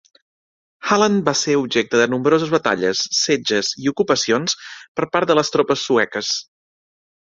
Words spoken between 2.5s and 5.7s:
batalles, setges i ocupacions per part de les